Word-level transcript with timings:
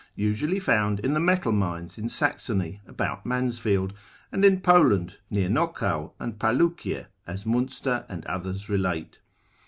usually 0.15 0.59
found 0.59 0.99
in 1.01 1.13
the 1.13 1.19
metal 1.19 1.51
mines 1.51 1.99
in 1.99 2.09
Saxony 2.09 2.81
about 2.87 3.23
Mansfield, 3.23 3.93
and 4.31 4.43
in 4.43 4.59
Poland 4.59 5.19
near 5.29 5.47
Nokow 5.47 6.13
and 6.17 6.39
Pallukie, 6.39 7.05
as 7.27 7.45
Munster 7.45 8.07
and 8.09 8.25
others 8.25 8.67
relate. 8.67 9.19